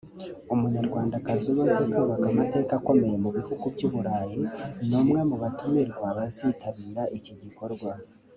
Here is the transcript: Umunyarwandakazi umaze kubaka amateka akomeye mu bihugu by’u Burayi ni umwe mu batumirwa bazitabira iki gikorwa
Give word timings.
Umunyarwandakazi 0.53 1.45
umaze 1.53 1.81
kubaka 1.93 2.25
amateka 2.33 2.71
akomeye 2.79 3.15
mu 3.23 3.29
bihugu 3.37 3.63
by’u 3.75 3.89
Burayi 3.93 4.39
ni 4.87 4.95
umwe 5.01 5.19
mu 5.29 5.35
batumirwa 5.43 6.07
bazitabira 6.17 7.03
iki 7.17 7.33
gikorwa 7.43 7.91